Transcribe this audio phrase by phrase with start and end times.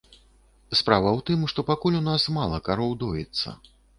[0.79, 3.57] Справа ў тым, што пакуль у нас мала кароў доіцца.